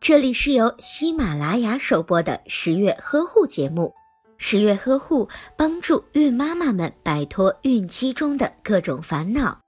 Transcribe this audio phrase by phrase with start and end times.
[0.00, 3.92] 这里是由喜马拉雅首播的十月呵护节目。
[4.36, 9.58] 十月呵护帮助孕妈妈们摆脱孕期中的各种烦恼。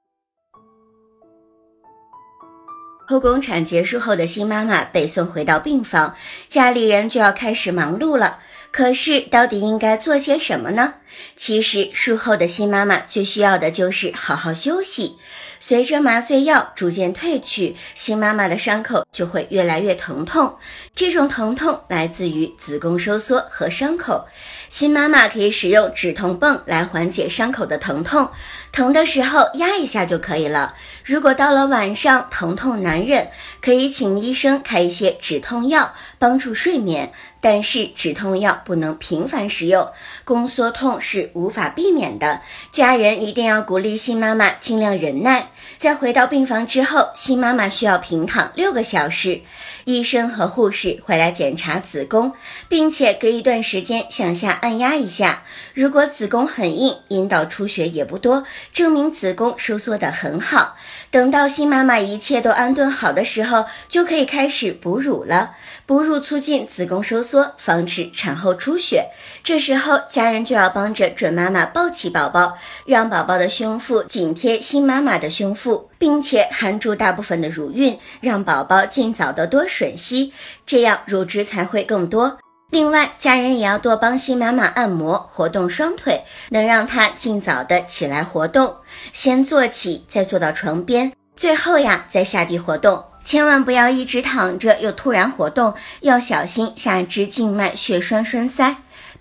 [3.09, 6.15] 剖宫产结束后的新妈妈被送回到病房，
[6.49, 8.41] 家里人就要开始忙碌了。
[8.73, 10.95] 可是，到底应该做些什么呢？
[11.37, 15.17] 其实，术后的新妈妈最需要的就是好好休息。
[15.59, 20.57] 随着麻醉药逐渐褪去，新妈妈的伤口就会越来越疼痛。
[20.95, 24.27] 这种疼痛来自于子宫收缩和伤口。
[24.69, 28.29] 新妈妈可以使用止痛泵来缓解伤口的疼痛，
[28.73, 30.75] 疼的时候压一下就可以了。
[31.05, 33.27] 如果到了晚上疼痛难忍，
[33.61, 37.11] 可以请医生开一些止痛药帮助睡眠。
[37.39, 39.89] 但是止痛药不能频繁使用，
[40.25, 42.41] 宫缩痛是无法避免的。
[42.73, 45.51] 家人一定要鼓励新妈妈尽量忍耐。
[45.79, 49.41] 在回到病房之后，新妈妈需要平躺六个小时，
[49.85, 52.33] 医生和护士会来检查子宫，
[52.69, 55.45] 并且隔一段时间向下按压一下。
[55.75, 58.43] 如果子宫很硬，阴道出血也不多，
[58.73, 60.77] 证明子宫收缩得很好。
[61.13, 65.53] 等到新妈妈一切都安顿好的时候，就可以开始哺乳了。
[65.85, 69.11] 哺乳促进子宫收缩，防止产后出血。
[69.45, 80.33] 这时候，家人就要帮帮着准妈妈抱起宝宝，让宝宝的胸腹紧贴新妈妈的胸腹，并且含住大部分的乳晕，让宝宝尽早的多吮吸，
[80.65, 82.39] 这样乳汁才会更多。
[82.71, 88.77] 另外，家人也要多帮新妈妈按摩，活动双腿，能让她尽早的起来活动。
[89.13, 93.03] 先坐起，再坐到床边，最后呀，再下地活动。
[93.25, 98.77] 千万不要一直躺着又突然活动，要小心下肢静脉血栓栓塞。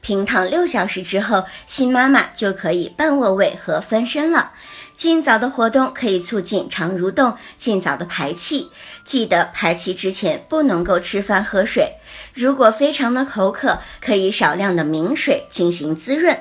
[0.06, 4.52] 平躺六小时之后，新妈妈就可以半卧位和翻身了。
[4.94, 8.70] 尽早的活动可以促进肠蠕动，尽早的排气。
[9.04, 11.92] 记得排气之前不能够吃饭喝水。
[12.34, 16.38] 如果非常的口渴，可以少量的明水进行滋润。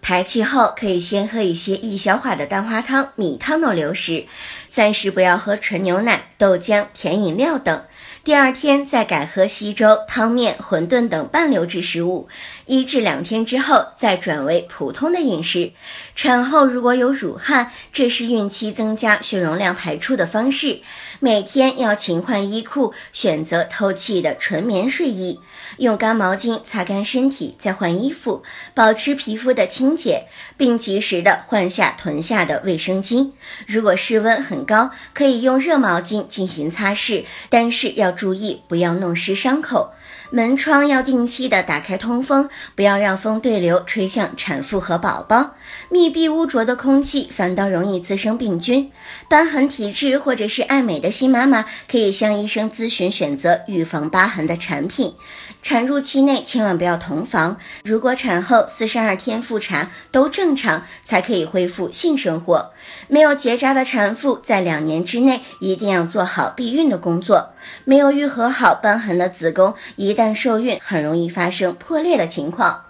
[0.00, 4.26] 排气后可以先喝一些易消化的蛋花汤、米汤等流食，
[4.70, 7.82] 暂时不要喝纯牛奶、豆浆、甜饮料等。
[8.22, 12.28] 第二天再改喝稀粥、汤面、馄饨等半流质食物，
[12.66, 15.72] 一至两天之后再转为普通的饮食。
[16.14, 20.80] 产后如果有乳汗，这是孕期增加血容量排出的方式。
[21.20, 25.40] 每天要勤换衣裤，选择透气的纯棉睡衣，一
[25.78, 28.42] 用干毛巾擦干身体再换衣服，
[28.74, 30.26] 保持皮肤的清洁，
[30.58, 33.32] 并及时的换下臀下的卫生巾。
[33.66, 38.12] 如果室温很高，可以用热毛巾进行擦拭，但是要。
[38.18, 39.92] 注意不要弄湿伤口，
[40.32, 45.54] 门窗要定期的打开通风，不要让风对流吹向产妇和宝宝。
[45.88, 48.90] 密闭污浊的空气反倒容易滋生病菌。
[49.28, 55.14] 瘢痕体质或者是爱美的新妈妈，可以向医生咨询选择预防疤痕的产品。
[55.60, 57.56] 产褥期内千万不要同房。
[57.84, 62.70] 如果产后四十二天复查都正常，才可以恢复性生活。
[63.08, 67.50] 没有结扎的产妇在两年之内一定要做好避孕的工作。
[67.84, 72.87] 没有愈合好瘢痕的子宫，一旦受孕，很容易发生破裂的情况。